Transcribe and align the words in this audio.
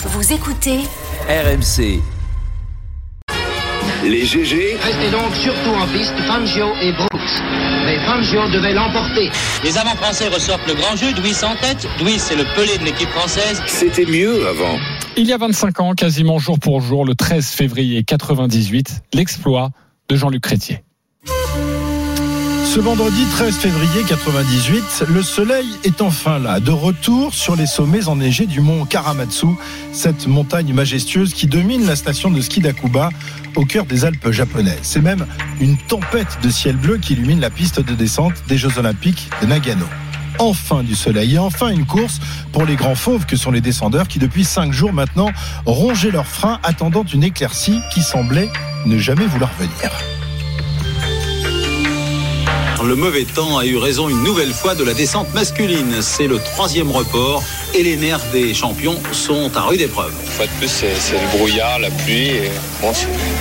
Vous 0.00 0.32
écoutez 0.32 0.78
RMC. 1.28 2.00
Les 4.04 4.24
GG. 4.24 4.76
Restez 4.80 5.10
donc 5.10 5.34
surtout 5.34 5.74
en 5.74 5.88
piste 5.88 6.16
Fangio 6.20 6.68
et 6.80 6.92
Brooks. 6.92 7.42
Mais 7.84 7.98
Fangio 8.06 8.48
devait 8.48 8.74
l'emporter. 8.74 9.28
Les 9.64 9.76
avants 9.76 9.96
français 9.96 10.28
ressortent 10.28 10.68
le 10.68 10.74
grand 10.74 10.94
jeu, 10.94 11.12
Douis 11.14 11.42
en 11.42 11.56
tête. 11.56 11.88
Douis, 11.98 12.20
c'est 12.20 12.36
le 12.36 12.44
pelé 12.54 12.78
de 12.78 12.84
l'équipe 12.84 13.08
française. 13.08 13.60
C'était 13.66 14.06
mieux 14.06 14.46
avant. 14.46 14.78
Il 15.16 15.26
y 15.26 15.32
a 15.32 15.36
25 15.36 15.80
ans, 15.80 15.94
quasiment 15.94 16.38
jour 16.38 16.60
pour 16.60 16.80
jour, 16.80 17.04
le 17.04 17.16
13 17.16 17.48
février 17.48 18.04
98, 18.04 19.02
l'exploit 19.14 19.70
de 20.08 20.14
Jean-Luc 20.14 20.42
Crétier. 20.42 20.84
Ce 22.74 22.80
vendredi 22.80 23.24
13 23.30 23.56
février 23.56 24.04
98, 24.06 25.04
le 25.08 25.22
soleil 25.22 25.66
est 25.84 26.02
enfin 26.02 26.38
là, 26.38 26.60
de 26.60 26.70
retour 26.70 27.32
sur 27.32 27.56
les 27.56 27.64
sommets 27.64 28.08
enneigés 28.08 28.44
du 28.44 28.60
mont 28.60 28.84
Karamatsu, 28.84 29.46
cette 29.94 30.26
montagne 30.26 30.74
majestueuse 30.74 31.32
qui 31.32 31.46
domine 31.46 31.86
la 31.86 31.96
station 31.96 32.30
de 32.30 32.42
ski 32.42 32.60
d'Akuba 32.60 33.08
au 33.56 33.64
cœur 33.64 33.86
des 33.86 34.04
Alpes 34.04 34.30
japonaises. 34.32 34.80
C'est 34.82 35.00
même 35.00 35.26
une 35.62 35.78
tempête 35.78 36.38
de 36.42 36.50
ciel 36.50 36.76
bleu 36.76 36.98
qui 36.98 37.14
illumine 37.14 37.40
la 37.40 37.48
piste 37.48 37.80
de 37.80 37.94
descente 37.94 38.34
des 38.48 38.58
Jeux 38.58 38.76
Olympiques 38.76 39.30
de 39.40 39.46
Nagano. 39.46 39.86
Enfin 40.38 40.82
du 40.82 40.94
soleil 40.94 41.36
et 41.36 41.38
enfin 41.38 41.68
une 41.68 41.86
course 41.86 42.20
pour 42.52 42.66
les 42.66 42.76
grands 42.76 42.94
fauves 42.94 43.24
que 43.24 43.36
sont 43.36 43.50
les 43.50 43.62
descendeurs 43.62 44.08
qui 44.08 44.18
depuis 44.18 44.44
cinq 44.44 44.74
jours 44.74 44.92
maintenant 44.92 45.30
rongeaient 45.64 46.10
leurs 46.10 46.26
freins 46.26 46.60
attendant 46.62 47.04
une 47.04 47.24
éclaircie 47.24 47.80
qui 47.94 48.02
semblait 48.02 48.50
ne 48.84 48.98
jamais 48.98 49.26
vouloir 49.26 49.50
venir. 49.58 49.90
Le 52.84 52.94
mauvais 52.94 53.24
temps 53.24 53.58
a 53.58 53.66
eu 53.66 53.76
raison 53.76 54.08
une 54.08 54.22
nouvelle 54.22 54.52
fois 54.52 54.74
de 54.74 54.84
la 54.84 54.94
descente 54.94 55.32
masculine. 55.34 56.00
C'est 56.00 56.28
le 56.28 56.38
troisième 56.38 56.90
report 56.90 57.42
et 57.74 57.82
les 57.82 57.96
nerfs 57.96 58.24
des 58.32 58.54
champions 58.54 58.96
sont 59.12 59.50
à 59.56 59.62
rude 59.62 59.80
épreuve. 59.80 60.12
Une 60.22 60.30
fois 60.30 60.46
de 60.46 60.50
plus, 60.52 60.68
c'est 60.68 61.12
le 61.12 61.38
brouillard, 61.38 61.80
la 61.80 61.90
pluie. 61.90 62.28
Et 62.28 62.50
bon, 62.80 62.92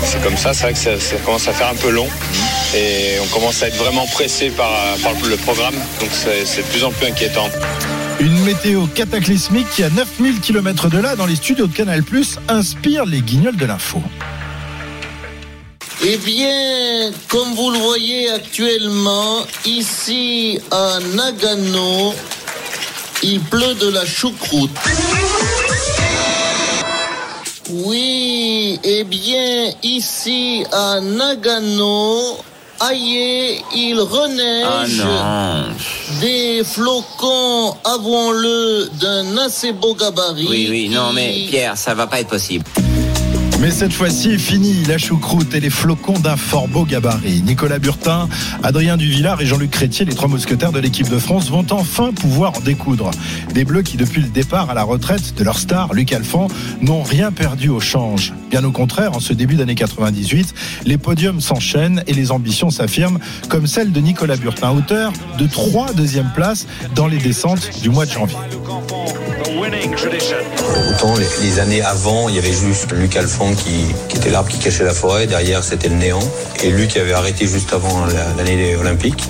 c'est 0.04 0.22
comme 0.24 0.36
ça, 0.38 0.54
c'est 0.54 0.64
vrai 0.64 0.74
que 0.74 0.80
ça, 0.80 1.00
ça, 1.00 1.16
commence 1.18 1.48
à 1.48 1.54
faire 1.54 1.70
un 1.70 1.76
peu 1.76 1.92
long. 1.92 2.08
Et 2.76 3.20
on 3.24 3.28
commence 3.28 3.62
à 3.62 3.68
être 3.68 3.78
vraiment 3.78 4.08
pressé 4.08 4.50
par, 4.50 4.72
par 5.04 5.14
le 5.30 5.38
programme. 5.38 5.76
Donc 6.00 6.10
c'est 6.12 6.62
de 6.62 6.68
plus 6.68 6.84
en 6.84 6.92
plus 6.92 7.08
inquiétant. 7.08 7.50
Une 8.20 8.44
météo 8.44 8.88
cataclysmique 8.88 9.70
qui, 9.70 9.84
à 9.84 9.90
9000 9.92 10.40
km 10.40 10.90
de 10.90 10.98
là, 10.98 11.16
dans 11.16 11.28
les 11.28 11.36
studios 11.36 11.68
de 11.68 11.74
Canal, 11.74 12.04
inspire 12.50 13.06
les 13.06 13.22
guignols 13.22 13.56
de 13.56 13.66
l'info. 13.66 14.02
Eh 16.04 16.18
bien, 16.18 17.12
comme 17.28 17.54
vous 17.56 17.72
le 17.72 17.80
voyez 17.80 18.30
actuellement, 18.30 19.40
ici 19.66 20.60
à 20.70 21.00
Nagano, 21.16 22.14
il 23.24 23.40
pleut 23.42 23.74
de 23.74 23.90
la 23.90 24.06
choucroute. 24.06 24.70
Oui, 27.70 28.80
eh 28.84 29.04
bien, 29.06 29.72
ici 29.82 30.64
à 30.72 31.00
Nagano, 31.02 32.38
aïe, 32.80 33.64
il 33.76 34.00
reneige. 34.00 35.04
Ah 35.04 35.64
des 36.22 36.64
flocons, 36.64 37.76
avouons-le, 37.84 38.90
d'un 38.94 39.38
assez 39.38 39.72
beau 39.72 39.94
gabarit. 39.94 40.48
Oui, 40.50 40.68
oui, 40.70 40.90
non, 40.90 41.12
mais 41.14 41.46
Pierre, 41.50 41.78
ça 41.78 41.94
va 41.94 42.08
pas 42.08 42.20
être 42.20 42.30
possible. 42.30 42.66
Mais 43.60 43.72
cette 43.72 43.94
fois-ci, 43.94 44.38
fini 44.38 44.86
la 44.86 45.00
choucroute 45.00 45.56
et 45.56 45.60
les 45.60 45.72
flocons 45.72 46.20
d'un 46.20 46.38
fort 46.38 46.68
beau 46.68 46.86
gabarit. 46.86 47.42
Nicolas 47.42 47.80
Burtin, 47.80 48.30
Adrien 48.62 48.98
Duvillard 48.98 49.42
et 49.42 49.48
Jean-Luc 49.48 49.72
Crétier, 49.72 50.06
les 50.06 50.14
trois 50.14 50.28
mousquetaires 50.28 50.72
de 50.72 50.80
l'équipe 50.80 51.10
de 51.10 51.18
France, 51.18 51.50
vont 51.50 51.66
enfin 51.72 52.12
pouvoir 52.14 52.56
en 52.56 52.60
découdre. 52.60 53.10
Des 53.56 53.66
Bleus 53.66 53.82
qui, 53.82 53.98
depuis 53.98 54.22
le 54.22 54.28
départ 54.28 54.70
à 54.70 54.76
la 54.76 54.84
retraite 54.84 55.34
de 55.36 55.44
leur 55.44 55.58
star, 55.58 55.94
Luc 55.96 56.14
Alphand, 56.14 56.50
n'ont 56.82 57.02
rien 57.02 57.32
perdu 57.32 57.70
au 57.70 57.80
change. 57.80 58.32
Bien 58.52 58.64
au 58.64 58.72
contraire, 58.72 59.14
en 59.16 59.20
ce 59.20 59.34
début 59.34 59.56
d'année 59.56 59.76
98, 59.76 60.54
les 60.86 61.00
podiums 61.00 61.42
s'enchaînent 61.42 62.04
et 62.06 62.14
les 62.14 62.32
ambitions 62.32 62.70
s'affirment, 62.70 63.20
comme 63.50 63.66
celle 63.66 63.92
de 63.92 64.00
Nicolas 64.00 64.38
Burtin, 64.38 64.70
auteur 64.72 65.14
de 65.40 65.48
trois 65.48 65.94
deuxièmes 65.94 66.32
places 66.36 66.68
dans 66.94 67.08
les 67.08 67.18
descentes 67.18 67.82
du 67.82 67.90
mois 67.90 68.06
de 68.06 68.12
janvier. 68.12 68.38
Autant 69.58 71.16
les, 71.16 71.60
années 71.60 71.82
avant, 71.82 72.30
il 72.30 72.36
y 72.36 72.38
avait 72.38 72.54
juste 72.54 72.92
Luc 72.92 73.16
Alphand 73.16 73.54
qui, 73.54 73.86
était 74.16 74.30
l'arbre 74.30 74.50
qui 74.50 74.60
cachait 74.60 74.84
la 74.84 74.94
forêt. 74.94 75.26
Derrière, 75.26 75.64
c'était 75.64 75.90
le 75.90 75.96
néant. 75.96 76.20
Et 76.64 76.70
Luc 76.70 76.96
avait 76.96 77.14
arrêté 77.14 77.48
juste 77.48 77.74
avant 77.74 78.06
l'année 78.38 78.76
olympique. 78.76 79.24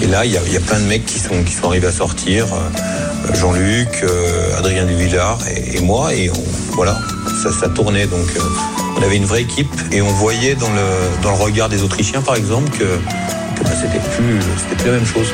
Et 0.00 0.06
là, 0.06 0.24
il 0.24 0.32
y, 0.32 0.36
a, 0.36 0.60
plein 0.60 0.78
de 0.78 0.84
mecs 0.84 1.06
qui 1.06 1.18
sont, 1.18 1.34
arrivés 1.64 1.88
à 1.88 1.92
sortir. 1.92 2.46
Euh, 2.46 3.34
Jean-Luc, 3.34 4.04
euh, 4.04 4.58
Adrien 4.58 4.84
Duvillard 4.84 5.38
et, 5.48 5.80
moi. 5.80 6.14
Et 6.14 6.30
voilà, 6.72 6.96
ça, 7.42 7.68
tournait. 7.68 8.06
Donc, 8.06 8.28
euh, 8.36 8.40
on 8.96 9.02
avait 9.02 9.16
une 9.16 9.26
vraie 9.26 9.42
équipe. 9.42 9.74
Et 9.90 10.02
on 10.02 10.12
voyait 10.12 10.54
dans 10.54 10.70
le, 10.70 11.28
regard 11.30 11.68
des 11.68 11.82
Autrichiens, 11.82 12.22
par 12.22 12.36
exemple, 12.36 12.70
que, 12.70 12.84
que 12.84 13.64
bah, 13.64 13.70
c'était 13.80 14.02
plus, 14.16 14.38
la 14.84 14.92
même 14.92 15.06
chose. 15.06 15.28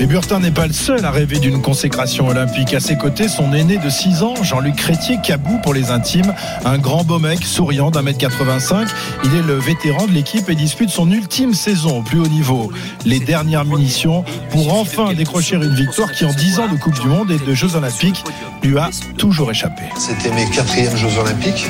Et 0.00 0.06
Burtin 0.06 0.40
n'est 0.40 0.50
pas 0.50 0.66
le 0.66 0.72
seul 0.72 1.04
à 1.04 1.10
rêver 1.10 1.38
d'une 1.40 1.60
consécration 1.60 2.28
olympique. 2.28 2.72
À 2.72 2.80
ses 2.80 2.96
côtés, 2.96 3.28
son 3.28 3.52
aîné 3.52 3.76
de 3.76 3.90
6 3.90 4.22
ans, 4.22 4.34
Jean-Luc 4.42 4.76
Crétier, 4.76 5.18
cabou 5.22 5.58
pour 5.62 5.74
les 5.74 5.90
intimes, 5.90 6.32
un 6.64 6.78
grand 6.78 7.04
beau 7.04 7.18
mec, 7.18 7.44
souriant 7.44 7.90
d'un 7.90 8.00
mètre 8.00 8.16
85. 8.16 8.88
Il 9.24 9.34
est 9.34 9.42
le 9.42 9.56
vétéran 9.56 10.06
de 10.06 10.12
l'équipe 10.12 10.48
et 10.48 10.54
dispute 10.54 10.88
son 10.88 11.10
ultime 11.10 11.52
saison 11.52 11.98
au 11.98 12.02
plus 12.02 12.18
haut 12.18 12.28
niveau. 12.28 12.72
Les 13.04 13.20
dernières 13.20 13.66
munitions 13.66 14.24
pour 14.48 14.72
enfin 14.72 15.12
décrocher 15.12 15.56
une 15.56 15.74
victoire 15.74 16.10
qui, 16.12 16.24
en 16.24 16.32
10 16.32 16.60
ans 16.60 16.68
de 16.68 16.78
Coupe 16.78 16.98
du 16.98 17.06
Monde 17.06 17.30
et 17.30 17.38
de 17.38 17.52
Jeux 17.52 17.76
Olympiques, 17.76 18.24
lui 18.62 18.78
a 18.78 18.88
toujours 19.18 19.50
échappé. 19.50 19.82
C'était 19.98 20.34
mes 20.34 20.48
quatrièmes 20.48 20.96
Jeux 20.96 21.18
Olympiques. 21.18 21.66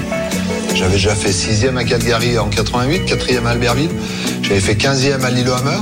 J'avais 0.76 0.92
déjà 0.92 1.16
fait 1.16 1.32
sixième 1.32 1.76
à 1.76 1.82
Calgary 1.82 2.38
en 2.38 2.48
88, 2.48 3.06
quatrième 3.06 3.46
à 3.46 3.50
Albertville. 3.50 3.90
J'avais 4.42 4.60
fait 4.60 4.74
15e 4.74 5.24
à 5.24 5.30
Lillehammer 5.30 5.80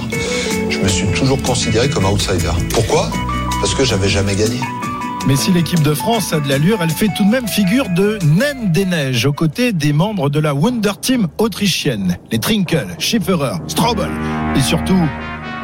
je 0.70 0.78
me 0.78 0.88
suis 0.88 1.06
toujours 1.08 1.40
considéré 1.42 1.88
comme 1.88 2.04
outsider. 2.04 2.52
Pourquoi? 2.72 3.10
Parce 3.60 3.74
que 3.74 3.84
j'avais 3.84 4.08
jamais 4.08 4.36
gagné. 4.36 4.60
Mais 5.26 5.36
si 5.36 5.52
l'équipe 5.52 5.82
de 5.82 5.94
France 5.94 6.32
a 6.32 6.40
de 6.40 6.48
l'allure, 6.48 6.78
elle 6.80 6.90
fait 6.90 7.08
tout 7.16 7.24
de 7.24 7.30
même 7.30 7.48
figure 7.48 7.88
de 7.90 8.18
naine 8.22 8.72
des 8.72 8.84
neiges 8.84 9.26
aux 9.26 9.32
côtés 9.32 9.72
des 9.72 9.92
membres 9.92 10.30
de 10.30 10.40
la 10.40 10.54
Wunder 10.54 10.92
Team 11.00 11.28
autrichienne, 11.38 12.16
les 12.30 12.38
Trinkel, 12.38 12.86
Schifferer, 12.98 13.58
Strobel 13.66 14.10
et 14.56 14.60
surtout 14.60 15.00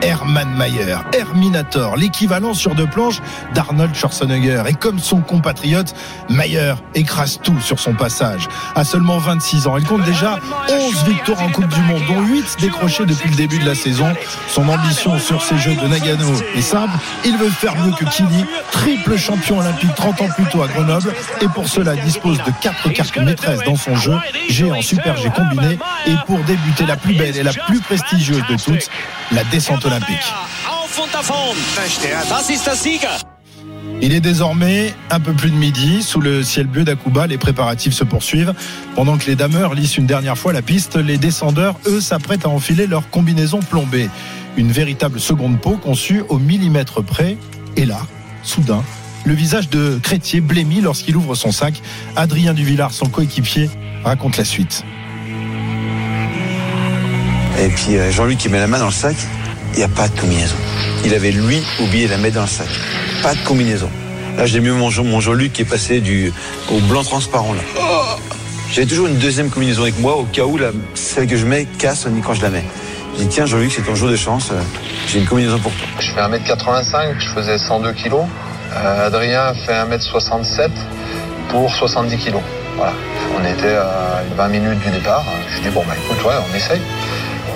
Hermann 0.04 0.54
Mayer, 0.54 0.98
Herminator, 1.14 1.96
l'équivalent 1.96 2.52
sur 2.52 2.74
deux 2.74 2.86
planches 2.86 3.22
d'Arnold 3.54 3.94
Schwarzenegger. 3.94 4.62
Et 4.68 4.74
comme 4.74 4.98
son 4.98 5.22
compatriote, 5.22 5.94
Mayer 6.28 6.74
écrase 6.94 7.40
tout 7.42 7.58
sur 7.60 7.80
son 7.80 7.94
passage. 7.94 8.46
À 8.74 8.84
seulement 8.84 9.16
26 9.16 9.66
ans, 9.66 9.78
il 9.78 9.84
compte 9.84 10.04
déjà 10.04 10.38
11 10.68 11.04
victoires 11.04 11.42
en 11.42 11.48
Coupe 11.48 11.68
du 11.68 11.80
Monde, 11.80 12.02
dont 12.06 12.20
8 12.20 12.56
décrochées 12.60 13.06
depuis 13.06 13.30
le 13.30 13.36
début 13.36 13.58
de 13.58 13.64
la 13.64 13.74
saison. 13.74 14.12
Son 14.48 14.68
ambition 14.68 15.18
sur 15.18 15.42
ces 15.42 15.56
Jeux 15.56 15.74
de 15.74 15.88
Nagano 15.88 16.34
est 16.54 16.60
simple, 16.60 16.92
il 17.24 17.38
veut 17.38 17.48
faire 17.48 17.74
mieux 17.76 17.92
que 17.92 18.04
Kili, 18.04 18.44
triple 18.72 19.16
champion 19.16 19.60
olympique 19.60 19.94
30 19.94 20.20
ans 20.20 20.28
plus 20.34 20.44
tôt 20.46 20.62
à 20.62 20.68
Grenoble, 20.68 21.14
et 21.40 21.48
pour 21.48 21.66
cela 21.66 21.96
dispose 21.96 22.36
de 22.38 22.52
4 22.60 22.90
cartes 22.90 23.16
maîtresses 23.16 23.60
dans 23.64 23.76
son 23.76 23.96
jeu, 23.96 24.18
G 24.50 24.70
en 24.70 24.82
Super 24.82 25.16
G 25.16 25.30
combiné, 25.30 25.78
et 26.06 26.14
pour 26.26 26.40
débuter 26.40 26.84
la 26.84 26.96
plus 26.96 27.14
belle 27.14 27.36
et 27.38 27.42
la 27.42 27.54
plus 27.54 27.80
prestigieuse 27.80 28.42
de 28.50 28.62
toutes, 28.62 28.90
la 29.32 29.44
descente 29.44 29.84
olympique. 29.86 29.93
Il 34.02 34.12
est 34.12 34.20
désormais 34.20 34.92
un 35.10 35.20
peu 35.20 35.32
plus 35.32 35.50
de 35.50 35.56
midi. 35.56 36.02
Sous 36.02 36.20
le 36.20 36.42
ciel 36.42 36.66
bleu 36.66 36.84
d'Akuba, 36.84 37.26
les 37.26 37.38
préparatifs 37.38 37.94
se 37.94 38.04
poursuivent. 38.04 38.52
Pendant 38.94 39.16
que 39.16 39.26
les 39.26 39.36
dameurs 39.36 39.74
lissent 39.74 39.96
une 39.96 40.06
dernière 40.06 40.36
fois 40.36 40.52
la 40.52 40.62
piste, 40.62 40.96
les 40.96 41.16
descendeurs, 41.16 41.76
eux, 41.86 42.00
s'apprêtent 42.00 42.44
à 42.44 42.48
enfiler 42.48 42.86
leur 42.86 43.08
combinaison 43.10 43.60
plombée. 43.60 44.10
Une 44.56 44.70
véritable 44.70 45.20
seconde 45.20 45.60
peau 45.60 45.76
conçue 45.76 46.22
au 46.28 46.38
millimètre 46.38 47.02
près. 47.02 47.36
Et 47.76 47.86
là, 47.86 48.00
soudain, 48.42 48.82
le 49.24 49.34
visage 49.34 49.70
de 49.70 49.98
Crétier 50.02 50.40
blêmit 50.40 50.80
lorsqu'il 50.80 51.16
ouvre 51.16 51.34
son 51.34 51.50
sac. 51.50 51.80
Adrien 52.14 52.52
Duvillard, 52.52 52.92
son 52.92 53.06
coéquipier, 53.06 53.70
raconte 54.04 54.36
la 54.36 54.44
suite. 54.44 54.84
Et 57.58 57.68
puis 57.68 57.96
Jean-Luc 58.10 58.38
qui 58.38 58.48
met 58.48 58.58
la 58.58 58.66
main 58.66 58.78
dans 58.78 58.86
le 58.86 58.92
sac, 58.92 59.16
il 59.74 59.78
n'y 59.78 59.84
a 59.84 59.88
pas 59.88 60.08
de 60.08 60.18
combinaison. 60.18 60.56
Il 61.04 61.14
avait 61.14 61.32
lui 61.32 61.62
oublié 61.80 62.06
de 62.06 62.12
la 62.12 62.18
mettre 62.18 62.36
dans 62.36 62.42
le 62.42 62.48
sac. 62.48 62.68
Pas 63.22 63.34
de 63.34 63.40
combinaison. 63.44 63.90
Là, 64.36 64.46
j'ai 64.46 64.60
mis 64.60 64.70
mon, 64.70 64.90
mon 64.90 65.20
Jean-Luc 65.20 65.52
qui 65.52 65.62
est 65.62 65.66
passé 65.66 66.00
du, 66.00 66.32
au 66.70 66.78
blanc 66.80 67.02
transparent 67.02 67.54
là. 67.54 67.62
J'avais 68.70 68.86
toujours 68.86 69.06
une 69.06 69.18
deuxième 69.18 69.50
combinaison 69.50 69.82
avec 69.82 69.98
moi 69.98 70.16
au 70.16 70.24
cas 70.24 70.44
où 70.44 70.56
la, 70.56 70.70
celle 70.94 71.26
que 71.26 71.36
je 71.36 71.46
mets 71.46 71.66
casse 71.78 72.06
quand 72.24 72.34
je 72.34 72.42
la 72.42 72.50
mets. 72.50 72.64
J'ai 73.16 73.24
dit 73.24 73.28
tiens 73.28 73.46
Jean-Luc, 73.46 73.72
c'est 73.72 73.82
ton 73.82 73.94
jour 73.94 74.08
de 74.08 74.16
chance. 74.16 74.50
J'ai 75.08 75.18
une 75.20 75.26
combinaison 75.26 75.58
pour 75.58 75.72
toi. 75.72 75.86
Je 76.00 76.10
fais 76.10 76.20
1m85, 76.20 77.14
je 77.18 77.28
faisais 77.28 77.58
102 77.58 77.92
kg. 77.92 78.14
Euh, 78.76 79.06
Adrien 79.06 79.54
fait 79.54 79.72
1m67 79.72 80.68
pour 81.50 81.72
70 81.72 82.16
kg. 82.16 82.34
Voilà. 82.76 82.92
On 83.38 83.44
était 83.44 83.76
à 83.76 84.22
20 84.36 84.48
minutes 84.48 84.80
du 84.80 84.90
départ. 84.90 85.24
Je 85.54 85.62
dis 85.62 85.68
bon 85.68 85.84
bah 85.86 85.94
écoute 85.96 86.24
ouais, 86.24 86.34
on 86.50 86.56
essaye. 86.56 86.80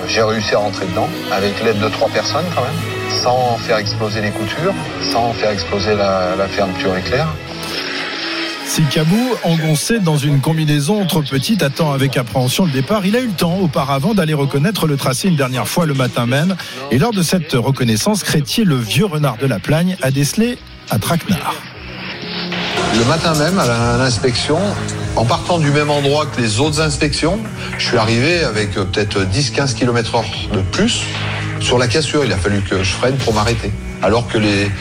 J'ai 0.09 0.23
réussi 0.23 0.55
à 0.55 0.57
rentrer 0.57 0.87
dedans 0.87 1.07
avec 1.31 1.63
l'aide 1.63 1.79
de 1.79 1.87
trois 1.87 2.09
personnes 2.09 2.45
quand 2.55 2.61
même, 2.61 3.21
sans 3.23 3.57
faire 3.57 3.77
exploser 3.77 4.21
les 4.21 4.31
coutures, 4.31 4.73
sans 5.11 5.33
faire 5.33 5.51
exploser 5.51 5.95
la, 5.95 6.35
la 6.35 6.47
fermeture 6.47 6.97
éclair. 6.97 7.27
Si 8.65 8.83
Cabou, 8.83 9.35
engoncé 9.43 9.99
dans 9.99 10.17
une 10.17 10.41
combinaison 10.41 11.05
trop 11.05 11.21
petite, 11.21 11.63
attend 11.63 11.91
avec 11.91 12.17
appréhension 12.17 12.65
le 12.65 12.71
départ, 12.71 13.05
il 13.05 13.15
a 13.15 13.19
eu 13.19 13.27
le 13.27 13.33
temps 13.33 13.57
auparavant 13.57 14.13
d'aller 14.13 14.33
reconnaître 14.33 14.87
le 14.87 14.97
tracé 14.97 15.27
une 15.27 15.35
dernière 15.35 15.67
fois 15.67 15.85
le 15.85 15.93
matin 15.93 16.25
même. 16.25 16.55
Et 16.91 16.97
lors 16.97 17.11
de 17.11 17.21
cette 17.21 17.53
reconnaissance, 17.53 18.23
Crétier, 18.23 18.65
le 18.65 18.77
vieux 18.77 19.05
renard 19.05 19.37
de 19.37 19.45
la 19.45 19.59
Plagne, 19.59 19.95
a 20.01 20.11
décelé 20.11 20.57
un 20.91 20.97
traquenard. 20.97 21.55
Le 22.97 23.05
matin 23.05 23.33
même, 23.35 23.59
à 23.59 23.97
l'inspection, 23.97 24.59
en 25.15 25.25
partant 25.25 25.59
du 25.59 25.71
même 25.71 25.89
endroit 25.89 26.25
que 26.25 26.41
les 26.41 26.59
autres 26.59 26.81
inspections, 26.81 27.39
je 27.77 27.85
suis 27.85 27.97
arrivé 27.97 28.43
avec 28.43 28.77
euh, 28.77 28.85
peut-être 28.85 29.19
10-15 29.23 29.75
km 29.75 30.15
heure 30.15 30.25
de 30.53 30.61
plus 30.61 31.01
sur 31.59 31.77
la 31.77 31.87
cassure. 31.87 32.23
Il 32.25 32.31
a 32.31 32.37
fallu 32.37 32.61
que 32.61 32.83
je 32.83 32.91
freine 32.91 33.15
pour 33.17 33.33
m'arrêter. 33.33 33.71
Alors 34.01 34.27
que 34.27 34.37
les, 34.37 34.71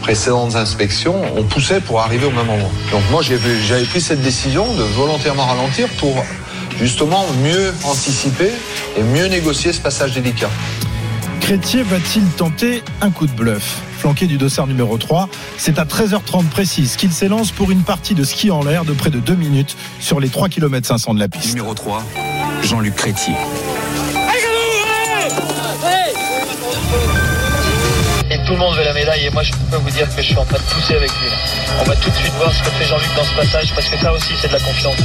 précédentes 0.00 0.54
inspections, 0.54 1.20
on 1.36 1.42
poussait 1.42 1.80
pour 1.80 2.00
arriver 2.00 2.26
au 2.26 2.30
même 2.30 2.48
endroit. 2.48 2.70
Donc 2.92 3.02
moi, 3.10 3.20
j'avais 3.22 3.84
pris 3.84 4.00
cette 4.00 4.22
décision 4.22 4.72
de 4.74 4.82
volontairement 4.82 5.44
ralentir 5.44 5.88
pour 5.98 6.24
justement 6.78 7.26
mieux 7.42 7.74
anticiper 7.82 8.52
et 8.96 9.02
mieux 9.02 9.26
négocier 9.26 9.72
ce 9.72 9.80
passage 9.80 10.12
délicat. 10.12 10.50
Crétier 11.40 11.82
va-t-il 11.82 12.24
tenter 12.36 12.84
un 13.00 13.10
coup 13.10 13.26
de 13.26 13.32
bluff? 13.32 13.80
Flanqué 13.98 14.26
du 14.26 14.36
dossard 14.36 14.66
numéro 14.66 14.98
3, 14.98 15.28
c'est 15.56 15.78
à 15.78 15.84
13h30 15.84 16.48
précise 16.48 16.96
qu'il 16.96 17.12
s'élance 17.12 17.50
pour 17.50 17.70
une 17.70 17.82
partie 17.82 18.14
de 18.14 18.24
ski 18.24 18.50
en 18.50 18.62
l'air 18.62 18.84
de 18.84 18.92
près 18.92 19.10
de 19.10 19.20
2 19.20 19.34
minutes 19.34 19.76
sur 20.00 20.20
les 20.20 20.28
3 20.28 20.48
km 20.48 20.86
500 20.86 21.14
de 21.14 21.20
la 21.20 21.28
piste. 21.28 21.54
Numéro 21.54 21.74
3, 21.74 22.02
Jean-Luc 22.62 22.94
Crétier. 22.94 23.34
Et 28.30 28.38
tout 28.44 28.52
le 28.52 28.58
monde 28.58 28.76
veut 28.76 28.84
la 28.84 28.92
médaille 28.92 29.26
et 29.26 29.30
moi 29.30 29.42
je 29.42 29.52
peux 29.70 29.76
vous 29.76 29.90
dire 29.90 30.08
que 30.14 30.20
je 30.20 30.26
suis 30.26 30.36
en 30.36 30.44
train 30.44 30.58
de 30.58 30.74
pousser 30.74 30.94
avec 30.94 31.10
lui. 31.10 31.28
On 31.80 31.84
va 31.84 31.96
tout 31.96 32.10
de 32.10 32.16
suite 32.16 32.32
voir 32.34 32.52
ce 32.52 32.62
que 32.62 32.70
fait 32.70 32.84
Jean-Luc 32.84 33.14
dans 33.16 33.24
ce 33.24 33.34
passage 33.34 33.72
parce 33.74 33.88
que 33.88 33.96
ça 33.98 34.12
aussi 34.12 34.34
c'est 34.40 34.48
de 34.48 34.52
la 34.52 34.60
confiance. 34.60 34.96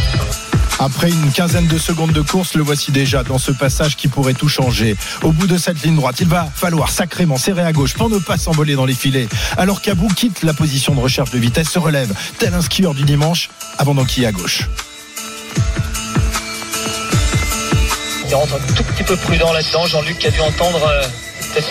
Après 0.83 1.09
une 1.09 1.31
quinzaine 1.31 1.67
de 1.67 1.77
secondes 1.77 2.11
de 2.11 2.21
course, 2.21 2.55
le 2.55 2.63
voici 2.63 2.91
déjà 2.91 3.21
dans 3.21 3.37
ce 3.37 3.51
passage 3.51 3.95
qui 3.95 4.07
pourrait 4.07 4.33
tout 4.33 4.49
changer. 4.49 4.97
Au 5.21 5.31
bout 5.31 5.45
de 5.45 5.55
cette 5.55 5.83
ligne 5.83 5.95
droite, 5.95 6.15
il 6.21 6.27
va 6.27 6.47
falloir 6.55 6.89
sacrément 6.89 7.37
serrer 7.37 7.61
à 7.61 7.71
gauche 7.71 7.93
pour 7.93 8.09
ne 8.09 8.17
pas 8.17 8.35
s'envoler 8.37 8.73
dans 8.73 8.85
les 8.85 8.95
filets. 8.95 9.27
Alors 9.57 9.81
qu'Abou 9.81 10.07
quitte 10.07 10.41
la 10.41 10.55
position 10.55 10.95
de 10.95 10.99
recherche 10.99 11.29
de 11.29 11.37
vitesse, 11.37 11.69
se 11.69 11.77
relève, 11.77 12.11
tel 12.39 12.55
un 12.55 12.63
skieur 12.63 12.95
du 12.95 13.03
dimanche, 13.03 13.51
avant 13.77 13.93
d'enquiller 13.93 14.25
à 14.25 14.31
gauche. 14.31 14.63
Il 18.27 18.33
rentre 18.33 18.55
un 18.55 18.73
tout 18.73 18.83
petit 18.83 19.03
peu 19.03 19.15
prudent 19.17 19.53
là-dedans. 19.53 19.85
Jean-Luc 19.85 20.17
qui 20.17 20.25
a 20.25 20.31
dû 20.31 20.39
entendre 20.39 20.81
euh, 20.83 21.61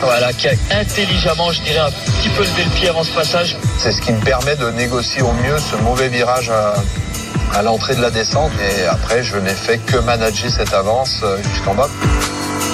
voilà, 0.00 0.32
qui 0.32 0.48
a 0.48 0.54
intelligemment, 0.72 1.52
je 1.52 1.62
dirais, 1.62 1.78
un 1.78 1.92
petit 1.92 2.28
peu 2.30 2.42
levé 2.42 2.64
le 2.64 2.70
pied 2.70 2.88
avant 2.88 3.04
ce 3.04 3.12
passage. 3.12 3.56
C'est 3.78 3.92
ce 3.92 4.00
qui 4.00 4.10
me 4.10 4.20
permet 4.20 4.56
de 4.56 4.68
négocier 4.70 5.22
au 5.22 5.32
mieux 5.32 5.58
ce 5.58 5.76
mauvais 5.76 6.08
virage 6.08 6.50
à, 6.50 6.74
à 7.54 7.62
l'entrée 7.62 7.94
de 7.94 8.00
la 8.00 8.10
descente 8.10 8.52
et 8.60 8.84
après 8.86 9.22
je 9.22 9.36
n'ai 9.36 9.54
fait 9.54 9.78
que 9.78 9.96
manager 9.98 10.50
cette 10.50 10.74
avance 10.74 11.20
euh, 11.22 11.36
jusqu'en 11.52 11.74
bas. 11.74 11.88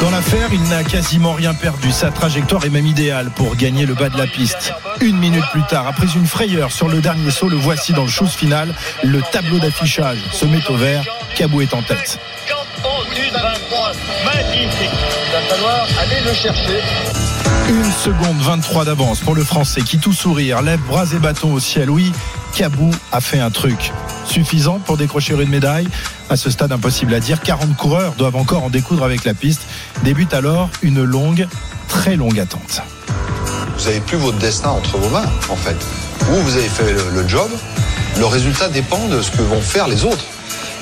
Dans 0.00 0.11
l'affaire, 0.11 0.49
il 0.53 0.62
n'a 0.65 0.82
quasiment 0.82 1.35
rien 1.35 1.53
perdu. 1.53 1.93
Sa 1.93 2.11
trajectoire 2.11 2.65
est 2.65 2.71
même 2.71 2.87
idéale 2.87 3.31
pour 3.31 3.55
gagner 3.55 3.85
le 3.85 3.93
bas 3.94 4.09
de 4.09 4.17
la 4.17 4.27
piste. 4.27 4.73
Une 5.00 5.19
minute 5.19 5.44
plus 5.53 5.65
tard, 5.65 5.87
après 5.87 6.06
une 6.17 6.27
frayeur 6.27 6.73
sur 6.73 6.88
le 6.88 7.03
dernier 7.03 7.31
saut, 7.31 7.49
le 7.49 7.56
voici 7.56 7.93
dans 7.93 8.05
le 8.05 8.09
chose 8.09 8.32
final. 8.32 8.75
Le 9.03 9.21
tableau 9.31 9.59
d'affichage 9.59 10.19
se 10.32 10.47
met 10.47 10.67
au 10.71 10.77
vert. 10.77 11.05
Cabou 11.37 11.61
est 11.61 11.75
en 11.75 11.82
tête. 11.82 12.19
Une 17.69 17.93
seconde 17.93 18.38
23 18.41 18.85
d'avance 18.87 19.21
pour 19.21 19.35
le 19.35 19.44
Français 19.44 19.82
qui 19.82 19.99
tout 19.99 20.12
sourire, 20.12 20.62
lève 20.62 20.81
bras 20.81 21.05
et 21.15 21.19
bâton 21.19 21.53
au 21.53 21.61
ciel. 21.61 21.91
Oui, 21.91 22.12
Cabou 22.55 22.91
a 23.12 23.20
fait 23.20 23.41
un 23.41 23.50
truc 23.50 23.93
suffisant 24.25 24.79
pour 24.79 24.97
décrocher 24.97 25.35
une 25.35 25.49
médaille. 25.49 25.88
À 26.29 26.37
ce 26.37 26.50
stade, 26.50 26.73
impossible 26.73 27.14
à 27.14 27.20
dire. 27.20 27.41
40 27.41 27.76
coureurs 27.76 28.14
doivent 28.17 28.37
encore 28.37 28.64
en 28.64 28.70
découdre 28.70 29.05
avec 29.05 29.25
la 29.25 29.35
piste. 29.35 29.62
Débute 30.05 30.35
alors 30.35 30.70
une 30.82 31.02
longue, 31.02 31.49
très 31.88 32.17
longue 32.17 32.38
attente. 32.38 32.82
Vous 33.76 33.85
n'avez 33.85 34.00
plus 34.00 34.17
votre 34.17 34.38
destin 34.38 34.70
entre 34.70 34.97
vos 34.99 35.08
mains, 35.08 35.31
en 35.49 35.56
fait. 35.56 35.76
Vous, 36.20 36.43
vous 36.43 36.56
avez 36.56 36.69
fait 36.69 36.93
le, 36.93 37.26
job. 37.26 37.50
Le 38.19 38.26
résultat 38.26 38.69
dépend 38.69 39.08
de 39.08 39.23
ce 39.23 39.31
que 39.31 39.43
vont 39.43 39.61
faire 39.61 39.88
les 39.88 40.05
autres. 40.05 40.25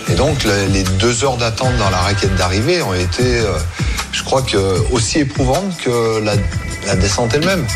Et 0.09 0.15
donc, 0.15 0.45
les 0.45 0.83
deux 0.83 1.25
heures 1.25 1.37
d'attente 1.37 1.77
dans 1.79 1.91
la 1.91 1.99
raquette 1.99 2.35
d'arrivée 2.37 2.83
ont 2.83 2.95
été, 2.95 3.41
euh, 3.41 3.53
je 4.13 4.23
crois 4.25 4.43
aussi 4.91 5.21
éprouvantes 5.21 5.77
que 5.77 6.23
la 6.87 6.97
descente 6.97 7.35
elle-même. 7.35 7.67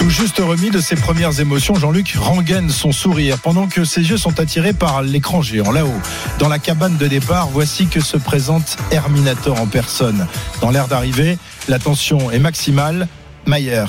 Tout 0.00 0.08
juste 0.08 0.38
remis 0.38 0.70
de 0.70 0.80
ses 0.80 0.96
premières 0.96 1.40
émotions, 1.40 1.74
Jean-Luc 1.74 2.14
rengaine 2.18 2.70
son 2.70 2.90
sourire 2.90 3.36
pendant 3.38 3.66
que 3.66 3.84
ses 3.84 4.00
yeux 4.00 4.16
sont 4.16 4.40
attirés 4.40 4.72
par 4.72 5.02
l'écran 5.02 5.42
géant 5.42 5.70
là-haut. 5.70 6.00
Dans 6.38 6.48
la 6.48 6.58
cabane 6.58 6.96
de 6.96 7.06
départ, 7.06 7.48
voici 7.48 7.86
que 7.86 8.00
se 8.00 8.16
présente 8.16 8.78
Herminator 8.92 9.60
en 9.60 9.66
personne. 9.66 10.26
Dans 10.62 10.70
l'air 10.70 10.88
d'arrivée, 10.88 11.36
la 11.68 11.78
tension 11.78 12.30
est 12.30 12.38
maximale. 12.38 13.08
Mayer 13.44 13.84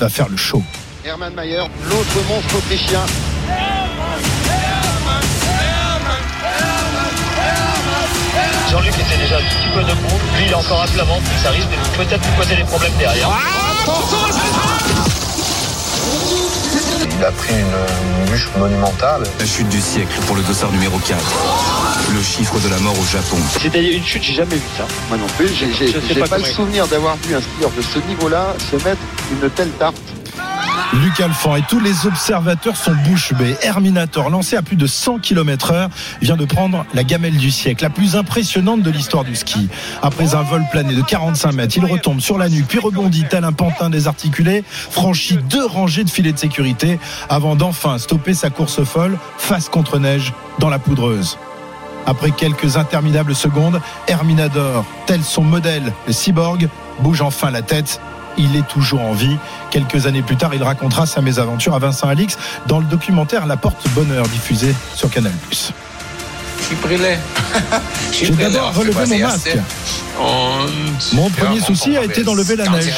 va 0.00 0.08
faire 0.08 0.28
le 0.28 0.36
show. 0.36 0.64
Hermann 1.04 1.32
Mayer, 1.32 1.62
l'autre 1.88 2.28
monstre 2.28 2.56
autrichien. 2.56 3.00
Jean-Luc 8.68 8.94
était 8.94 9.22
déjà 9.22 9.36
un 9.36 9.42
petit 9.42 9.68
peu 9.72 9.80
debout. 9.82 10.18
Lui, 10.36 10.46
il 10.46 10.50
est 10.50 10.54
encore 10.54 10.82
à 10.82 10.86
plat 10.88 11.04
ventre. 11.04 11.22
Ça 11.40 11.50
risque 11.50 11.68
de 11.68 11.96
peut-être 12.02 12.24
lui 12.26 12.36
poser 12.36 12.56
des 12.56 12.64
problèmes 12.64 12.96
derrière. 12.98 13.28
Il 17.04 17.24
a 17.24 17.30
pris 17.30 17.54
une 17.54 18.30
bûche 18.30 18.48
monumentale. 18.58 19.22
La 19.38 19.46
chute 19.46 19.68
du 19.68 19.80
siècle 19.80 20.20
pour 20.26 20.36
le 20.36 20.42
dossard 20.42 20.72
numéro 20.72 20.98
4. 20.98 21.18
Le 22.14 22.22
chiffre 22.22 22.58
de 22.60 22.68
la 22.68 22.78
mort 22.78 22.98
au 22.98 23.04
Japon. 23.04 23.36
C'est-à-dire 23.60 23.96
une 23.96 24.04
chute, 24.04 24.22
j'ai 24.22 24.34
jamais 24.34 24.56
vu 24.56 24.68
ça. 24.76 24.86
Moi 25.08 25.18
non 25.18 25.26
plus, 25.36 25.48
j'ai 25.48 25.72
Je 25.72 26.00
sais 26.00 26.14
j'ai 26.14 26.20
pas 26.20 26.28
pas, 26.28 26.38
le 26.38 26.44
souvenir 26.44 26.86
d'avoir 26.88 27.16
vu 27.16 27.34
un 27.34 27.40
skieur 27.40 27.70
de 27.76 27.82
ce 27.82 27.98
niveau-là 28.08 28.54
se 28.70 28.76
mettre 28.76 29.00
une 29.30 29.48
telle 29.50 29.70
tarte. 29.78 29.96
Luc 30.94 31.20
Alphand 31.20 31.56
et 31.56 31.62
tous 31.62 31.80
les 31.80 32.06
observateurs 32.06 32.76
sont 32.76 32.94
bouche 33.06 33.32
bée. 33.32 33.56
Herminator, 33.62 34.28
lancé 34.28 34.56
à 34.56 34.62
plus 34.62 34.76
de 34.76 34.86
100 34.86 35.20
km 35.20 35.70
heure, 35.70 35.88
vient 36.20 36.36
de 36.36 36.44
prendre 36.44 36.84
la 36.92 37.02
gamelle 37.02 37.38
du 37.38 37.50
siècle, 37.50 37.82
la 37.82 37.88
plus 37.88 38.14
impressionnante 38.14 38.82
de 38.82 38.90
l'histoire 38.90 39.24
du 39.24 39.34
ski. 39.34 39.70
Après 40.02 40.34
un 40.34 40.42
vol 40.42 40.62
plané 40.70 40.94
de 40.94 41.00
45 41.00 41.52
mètres, 41.52 41.76
il 41.78 41.86
retombe 41.86 42.20
sur 42.20 42.36
la 42.36 42.50
nuque, 42.50 42.66
puis 42.68 42.78
rebondit 42.78 43.24
tel 43.24 43.44
un 43.44 43.52
pantin 43.52 43.88
désarticulé, 43.88 44.64
franchit 44.68 45.38
deux 45.38 45.64
rangées 45.64 46.04
de 46.04 46.10
filets 46.10 46.32
de 46.32 46.38
sécurité, 46.38 46.98
avant 47.30 47.56
d'enfin 47.56 47.96
stopper 47.96 48.34
sa 48.34 48.50
course 48.50 48.84
folle 48.84 49.16
face 49.38 49.70
contre 49.70 49.98
neige 49.98 50.34
dans 50.58 50.68
la 50.68 50.78
poudreuse. 50.78 51.38
Après 52.04 52.32
quelques 52.32 52.76
interminables 52.76 53.34
secondes, 53.34 53.80
Herminador, 54.08 54.84
tel 55.06 55.22
son 55.22 55.42
modèle, 55.42 55.92
le 56.06 56.12
cyborg, 56.12 56.68
bouge 57.00 57.22
enfin 57.22 57.50
la 57.50 57.62
tête. 57.62 58.00
Il 58.38 58.56
est 58.56 58.66
toujours 58.66 59.02
en 59.02 59.12
vie. 59.12 59.36
Quelques 59.70 60.06
années 60.06 60.22
plus 60.22 60.36
tard, 60.36 60.54
il 60.54 60.62
racontera 60.62 61.06
sa 61.06 61.20
mésaventure 61.20 61.74
à 61.74 61.78
Vincent 61.78 62.08
Alix 62.08 62.38
dans 62.66 62.78
le 62.78 62.86
documentaire 62.86 63.46
La 63.46 63.56
Porte 63.56 63.86
Bonheur 63.90 64.26
diffusé 64.28 64.74
sur 64.94 65.10
Canal+. 65.10 65.32
J'ai 68.12 68.30
d'abord 68.30 68.74
relevé 68.74 69.06
mon 69.06 69.18
masque. 69.18 69.58
Mon 71.12 71.30
premier 71.30 71.60
souci 71.60 71.96
a 71.96 72.04
été 72.04 72.22
d'enlever 72.22 72.56
la 72.56 72.68
neige. 72.68 72.94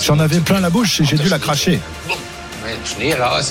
J'en 0.00 0.18
avais 0.18 0.40
plein 0.40 0.60
la 0.60 0.70
bouche 0.70 1.00
et 1.00 1.04
j'ai 1.04 1.16
dû 1.16 1.28
la 1.28 1.38
cracher. 1.38 1.80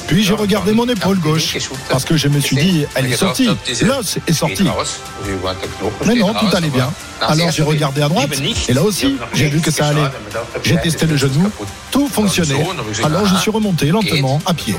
Puis 0.08 0.24
j'ai 0.24 0.34
regardé 0.34 0.72
mon 0.74 0.88
épaule 0.88 1.20
gauche 1.20 1.58
parce 1.90 2.06
que 2.06 2.18
je 2.18 2.28
me 2.28 2.40
suis 2.40 2.56
dit, 2.56 2.86
elle 2.96 3.06
est 3.12 3.16
sortie, 3.16 3.50
l'os 3.84 4.18
est 4.28 4.34
sorti. 4.34 4.64
Mais 6.06 6.16
non, 6.16 6.34
tout 6.34 6.56
allait 6.56 6.70
bien. 6.70 6.92
Alors 7.22 7.52
j'ai 7.52 7.64
regardé 7.64 8.02
à 8.02 8.10
droite 8.10 8.30
et 8.68 8.74
là 8.74 8.82
aussi, 8.82 9.18
j'ai 9.34 9.50
vu 9.50 9.60
que 9.60 9.72
ça 9.72 9.88
allait. 9.88 10.02
J'ai 10.64 10.78
testé 10.78 11.06
le 11.06 11.18
genou, 11.18 11.52
tout 11.92 12.08
fonctionnait. 12.08 12.66
Alors 13.04 13.26
je 13.26 13.36
suis 13.36 13.52
remonté 13.52 13.88
lentement 13.88 14.40
à 14.46 14.54
pied. 14.54 14.76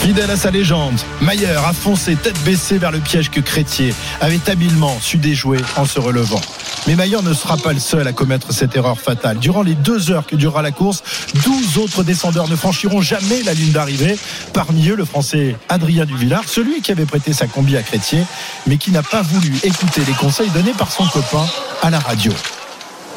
Fidèle 0.00 0.30
à 0.30 0.36
sa 0.36 0.50
légende, 0.50 1.00
Mayer 1.20 1.46
a 1.66 1.72
foncé 1.72 2.14
tête 2.16 2.38
baissée 2.44 2.78
vers 2.78 2.92
le 2.92 3.00
piège 3.00 3.30
que 3.30 3.40
Crétier 3.40 3.92
avait 4.20 4.40
habilement 4.48 4.96
su 5.00 5.16
déjouer 5.16 5.58
en 5.76 5.84
se 5.84 5.98
relevant. 5.98 6.40
Mais 6.86 6.94
Mayer 6.94 7.20
ne 7.22 7.34
sera 7.34 7.56
pas 7.56 7.72
le 7.72 7.80
seul 7.80 8.06
à 8.06 8.12
commettre 8.12 8.52
cette 8.52 8.76
erreur 8.76 9.00
fatale. 9.00 9.38
Durant 9.38 9.62
les 9.62 9.74
deux 9.74 10.10
heures 10.10 10.26
que 10.26 10.36
durera 10.36 10.62
la 10.62 10.70
course, 10.70 11.02
12 11.44 11.78
autres 11.78 12.04
descendeurs 12.04 12.48
ne 12.48 12.54
franchiront 12.54 13.00
jamais 13.00 13.42
la 13.42 13.54
ligne 13.54 13.72
d'arrivée. 13.72 14.16
Parmi 14.52 14.88
eux, 14.88 14.94
le 14.94 15.04
français 15.04 15.56
Adrien 15.68 16.04
Duvillard, 16.04 16.44
celui 16.46 16.82
qui 16.82 16.92
avait 16.92 17.06
prêté 17.06 17.32
sa 17.32 17.48
combi 17.48 17.76
à 17.76 17.82
Crétier, 17.82 18.20
mais 18.66 18.76
qui 18.78 18.92
n'a 18.92 19.02
pas 19.02 19.22
voulu 19.22 19.56
écouter 19.64 20.02
les 20.06 20.12
conseils 20.12 20.50
donnés 20.50 20.74
par 20.74 20.92
son 20.92 21.06
copain 21.06 21.44
à 21.82 21.90
la 21.90 21.98
radio. 21.98 22.32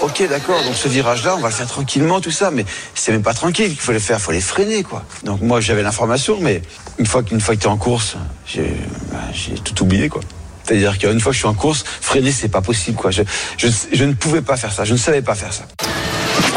Ok, 0.02 0.24
d'accord, 0.30 0.64
donc 0.64 0.76
ce 0.76 0.88
virage-là, 0.88 1.36
on 1.36 1.42
va 1.42 1.50
le 1.50 1.54
faire 1.54 1.68
tranquillement, 1.68 2.22
tout 2.22 2.32
ça, 2.32 2.52
mais 2.52 2.66
c'est 2.96 3.12
même 3.12 3.22
pas 3.22 3.34
tranquille 3.34 3.68
qu'il 3.68 3.82
faut 3.82 3.92
le 3.92 4.00
faire, 4.00 4.18
il 4.18 4.22
faut 4.22 4.32
les 4.32 4.40
freiner, 4.40 4.82
quoi. 4.82 5.04
Donc 5.26 5.42
moi, 5.42 5.60
j'avais 5.60 5.84
l'information, 5.84 6.38
mais 6.40 6.62
une 7.00 7.06
fois 7.06 7.22
qu'une 7.22 7.42
fois 7.42 7.58
que 7.58 7.68
en 7.68 7.76
course, 7.76 8.16
bah, 8.56 9.20
j'ai 9.34 9.56
tout 9.56 9.84
oublié, 9.84 10.08
quoi. 10.08 10.22
C'est-à-dire 10.70 11.00
qu'une 11.00 11.20
fois 11.20 11.32
que 11.32 11.34
je 11.34 11.40
suis 11.40 11.48
en 11.48 11.56
course, 11.56 11.84
freiner, 12.00 12.32
c'est 12.32 12.48
pas 12.48 12.62
possible, 12.62 12.96
quoi. 12.96 13.10
Je, 13.10 13.24
je, 13.58 13.70
je 13.92 14.06
ne 14.06 14.14
pouvais 14.14 14.44
pas 14.44 14.56
faire 14.56 14.72
ça, 14.72 14.86
je 14.86 14.94
ne 14.94 15.00
savais 15.00 15.24
pas 15.24 15.34
faire 15.34 15.52
ça. 15.52 15.64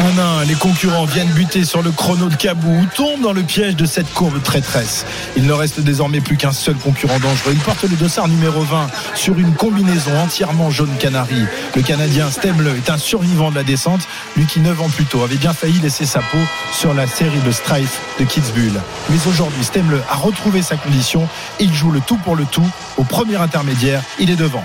Un 0.02 0.18
un, 0.18 0.44
les 0.44 0.54
concurrents 0.54 1.04
viennent 1.04 1.30
buter 1.30 1.64
sur 1.64 1.82
le 1.82 1.92
chrono 1.92 2.28
de 2.28 2.34
Cabou 2.34 2.70
ou 2.70 2.86
tombent 2.86 3.20
dans 3.22 3.32
le 3.32 3.42
piège 3.42 3.76
de 3.76 3.86
cette 3.86 4.12
courbe 4.12 4.42
traîtresse. 4.42 5.06
Il 5.36 5.46
ne 5.46 5.52
reste 5.52 5.80
désormais 5.80 6.20
plus 6.20 6.36
qu'un 6.36 6.50
seul 6.52 6.74
concurrent 6.74 7.20
dangereux. 7.20 7.52
Il 7.52 7.60
porte 7.60 7.84
le 7.84 7.96
dossard 7.96 8.26
numéro 8.26 8.62
20 8.62 8.88
sur 9.14 9.38
une 9.38 9.54
combinaison 9.54 10.10
entièrement 10.18 10.70
jaune 10.70 10.96
canari. 10.98 11.44
Le 11.76 11.82
Canadien 11.82 12.30
Stemle 12.30 12.74
est 12.76 12.90
un 12.90 12.98
survivant 12.98 13.50
de 13.50 13.56
la 13.56 13.62
descente, 13.62 14.00
lui 14.36 14.46
qui 14.46 14.60
9 14.60 14.80
ans 14.82 14.88
plus 14.88 15.04
tôt 15.04 15.22
avait 15.22 15.36
bien 15.36 15.52
failli 15.52 15.78
laisser 15.78 16.04
sa 16.04 16.20
peau 16.20 16.38
sur 16.72 16.94
la 16.94 17.06
série 17.06 17.40
de 17.40 17.52
Strife 17.52 18.00
de 18.18 18.24
Kitzbühel. 18.24 18.80
Mais 19.08 19.18
aujourd'hui, 19.28 19.62
Stemle 19.62 20.02
a 20.10 20.16
retrouvé 20.16 20.62
sa 20.62 20.76
condition. 20.76 21.28
Il 21.60 21.72
joue 21.72 21.92
le 21.92 22.00
tout 22.00 22.16
pour 22.16 22.34
le 22.34 22.44
tout. 22.44 22.68
Au 22.96 23.04
premier 23.04 23.36
intermédiaire, 23.36 24.02
il 24.18 24.30
est 24.30 24.36
devant. 24.36 24.64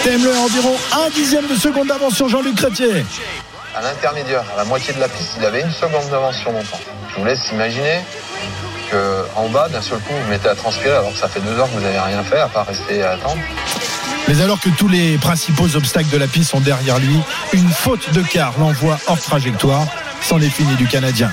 Stemle 0.00 0.28
a 0.28 0.40
environ 0.40 0.76
un 0.92 1.10
dixième 1.10 1.46
de 1.46 1.54
seconde 1.54 1.88
d'avance 1.88 2.14
sur 2.14 2.28
Jean-Luc 2.28 2.56
Chrétier. 2.56 3.04
À 3.74 3.80
l'intermédiaire, 3.82 4.44
à 4.54 4.58
la 4.58 4.64
moitié 4.64 4.92
de 4.92 5.00
la 5.00 5.08
piste, 5.08 5.36
il 5.38 5.44
avait 5.44 5.62
une 5.62 5.70
seconde 5.70 6.08
d'avance 6.10 6.36
sur 6.36 6.52
mon 6.52 6.62
temps. 6.62 6.80
Je 7.10 7.20
vous 7.20 7.24
laisse 7.24 7.50
imaginer 7.52 8.00
qu'en 8.90 9.48
bas, 9.48 9.68
d'un 9.68 9.80
seul 9.80 9.98
coup, 10.00 10.12
vous 10.12 10.22
vous 10.22 10.30
mettez 10.30 10.48
à 10.48 10.54
transpirer 10.54 10.96
alors 10.96 11.12
que 11.12 11.18
ça 11.18 11.28
fait 11.28 11.40
deux 11.40 11.58
heures 11.58 11.68
que 11.68 11.74
vous 11.74 11.80
n'avez 11.80 11.98
rien 11.98 12.22
fait 12.22 12.40
à 12.40 12.48
part 12.48 12.66
rester 12.66 13.02
à 13.02 13.12
attendre. 13.12 13.40
Mais 14.28 14.40
alors 14.42 14.60
que 14.60 14.68
tous 14.70 14.88
les 14.88 15.16
principaux 15.18 15.74
obstacles 15.76 16.10
de 16.10 16.18
la 16.18 16.26
piste 16.26 16.50
sont 16.50 16.60
derrière 16.60 16.98
lui, 16.98 17.18
une 17.52 17.70
faute 17.70 18.12
de 18.12 18.22
quart 18.22 18.52
l'envoie 18.58 18.98
hors 19.06 19.20
trajectoire. 19.20 19.86
C'en 20.20 20.40
est 20.40 20.50
fini 20.50 20.74
du 20.74 20.86
Canadien. 20.86 21.30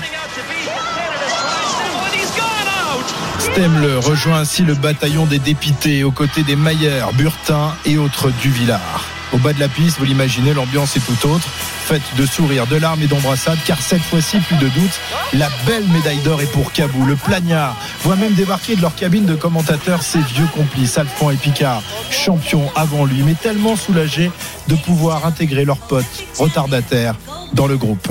Stemle 3.52 3.96
rejoint 3.96 4.40
ainsi 4.40 4.62
le 4.62 4.74
bataillon 4.74 5.26
des 5.26 5.38
dépités 5.38 6.04
aux 6.04 6.10
côtés 6.10 6.42
des 6.42 6.56
Maillers, 6.56 7.04
Burtin 7.14 7.74
et 7.84 7.98
autres 7.98 8.30
Duvillard. 8.40 9.04
Au 9.32 9.38
bas 9.38 9.52
de 9.52 9.60
la 9.60 9.68
piste, 9.68 9.98
vous 9.98 10.04
l'imaginez, 10.04 10.54
l'ambiance 10.54 10.96
est 10.96 11.00
tout 11.00 11.28
autre, 11.28 11.46
faite 11.48 12.02
de 12.16 12.24
sourires, 12.24 12.66
de 12.66 12.76
larmes 12.76 13.02
et 13.02 13.06
d'embrassades, 13.06 13.58
car 13.66 13.80
cette 13.80 14.02
fois-ci, 14.02 14.38
plus 14.38 14.56
de 14.56 14.68
doute, 14.68 15.00
la 15.34 15.48
belle 15.66 15.86
médaille 15.88 16.20
d'or 16.20 16.40
est 16.40 16.50
pour 16.50 16.72
Cabou. 16.72 17.04
Le 17.04 17.16
plagnard 17.16 17.76
voit 18.02 18.16
même 18.16 18.34
débarquer 18.34 18.76
de 18.76 18.82
leur 18.82 18.94
cabine 18.94 19.26
de 19.26 19.34
commentateurs 19.34 20.02
ses 20.02 20.20
vieux 20.20 20.48
complices, 20.54 20.96
Alphonse 20.96 21.34
et 21.34 21.36
Picard, 21.36 21.82
champions 22.10 22.70
avant 22.74 23.04
lui, 23.04 23.22
mais 23.22 23.34
tellement 23.34 23.76
soulagés 23.76 24.30
de 24.68 24.74
pouvoir 24.76 25.26
intégrer 25.26 25.64
leurs 25.64 25.78
potes 25.78 26.24
retardataires 26.38 27.16
dans 27.52 27.66
le 27.66 27.76
groupe. 27.76 28.08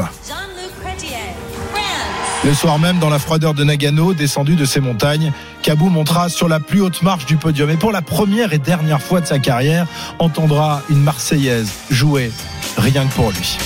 Le 2.48 2.54
soir 2.54 2.80
même, 2.80 2.98
dans 3.00 3.10
la 3.10 3.20
froideur 3.20 3.54
de 3.54 3.66
Nagano, 3.66 4.13
descendu 4.13 4.56
de 4.56 4.63
ses 4.63 4.80
montagnes, 4.80 5.34
Cabou 5.63 5.89
montera 5.89 6.30
sur 6.30 6.48
la 6.48 6.62
plus 6.62 6.80
haute 6.80 7.01
marche 7.01 7.25
du 7.25 7.36
podium 7.36 7.70
et 7.70 7.75
pour 7.75 7.92
la 7.92 8.01
première 8.01 8.54
et 8.54 8.58
dernière 8.58 9.01
fois 9.01 9.20
de 9.20 9.25
sa 9.25 9.38
carrière, 9.38 9.86
entendra 10.18 10.82
une 10.89 11.01
Marseillaise 11.01 11.70
jouer 11.89 12.32
rien 12.77 13.06
que 13.06 13.13
pour 13.16 13.32
lui. 13.32 13.58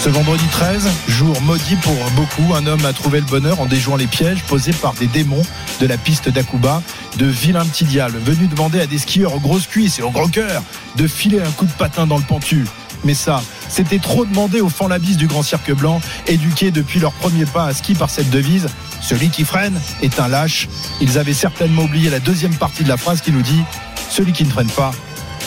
Ce 0.00 0.08
vendredi 0.08 0.44
13, 0.52 0.88
jour 1.08 1.40
maudit 1.42 1.74
pour 1.74 1.96
beaucoup, 2.14 2.54
un 2.54 2.68
homme 2.68 2.84
a 2.84 2.92
trouvé 2.92 3.18
le 3.18 3.26
bonheur 3.26 3.60
en 3.60 3.66
déjouant 3.66 3.96
les 3.96 4.06
pièges 4.06 4.44
posés 4.44 4.72
par 4.74 4.94
des 4.94 5.08
démons 5.08 5.42
de 5.80 5.86
la 5.88 5.96
piste 5.96 6.28
d'Akuba, 6.28 6.82
de 7.18 7.26
vilains 7.26 7.66
petits 7.66 7.84
diables 7.84 8.18
venus 8.18 8.48
demander 8.48 8.80
à 8.80 8.86
des 8.86 8.98
skieurs 8.98 9.34
aux 9.34 9.40
grosses 9.40 9.66
cuisses 9.66 9.98
et 9.98 10.02
au 10.02 10.10
gros 10.10 10.28
cœur 10.28 10.62
de 10.94 11.08
filer 11.08 11.40
un 11.40 11.50
coup 11.50 11.66
de 11.66 11.72
patin 11.72 12.06
dans 12.06 12.18
le 12.18 12.22
pentu. 12.22 12.64
Mais 13.04 13.14
ça, 13.14 13.42
c'était 13.68 13.98
trop 13.98 14.24
demandé 14.24 14.60
aux 14.60 14.68
fanlabis 14.68 15.16
du 15.16 15.26
Grand 15.26 15.42
Cirque 15.42 15.72
Blanc, 15.72 16.00
éduqués 16.26 16.70
depuis 16.70 17.00
leur 17.00 17.12
premier 17.12 17.46
pas 17.46 17.66
à 17.66 17.74
ski 17.74 17.94
par 17.94 18.10
cette 18.10 18.30
devise 18.30 18.68
Celui 19.00 19.30
qui 19.30 19.44
freine 19.44 19.80
est 20.02 20.20
un 20.20 20.28
lâche. 20.28 20.68
Ils 21.00 21.18
avaient 21.18 21.34
certainement 21.34 21.82
oublié 21.82 22.10
la 22.10 22.20
deuxième 22.20 22.54
partie 22.54 22.84
de 22.84 22.88
la 22.88 22.96
phrase 22.96 23.20
qui 23.20 23.32
nous 23.32 23.42
dit 23.42 23.62
Celui 24.10 24.32
qui 24.32 24.44
ne 24.44 24.50
freine 24.50 24.70
pas 24.70 24.92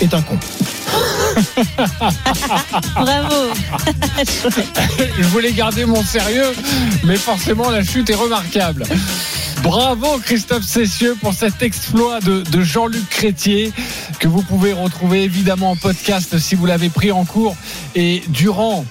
est 0.02 0.14
un 0.14 0.22
con. 0.22 0.38
Bravo. 2.96 3.54
Je 5.18 5.24
voulais 5.28 5.52
garder 5.54 5.86
mon 5.86 6.04
sérieux, 6.04 6.54
mais 7.04 7.18
forcément 7.18 7.70
la 7.70 7.84
chute 7.84 8.10
est 8.10 8.16
remarquable. 8.16 8.84
Bravo 9.66 10.20
Christophe 10.20 10.64
Cessieux 10.64 11.16
pour 11.20 11.34
cet 11.34 11.64
exploit 11.64 12.20
de, 12.20 12.44
de 12.44 12.62
Jean-Luc 12.62 13.10
Crétier 13.10 13.74
que 14.20 14.28
vous 14.28 14.44
pouvez 14.44 14.74
retrouver 14.74 15.24
évidemment 15.24 15.72
en 15.72 15.76
podcast 15.76 16.38
si 16.38 16.54
vous 16.54 16.68
l'avez 16.68 16.90
pris 16.90 17.12
en 17.12 17.26
cours. 17.26 17.56
Et 17.96 18.22
durant 18.28 18.86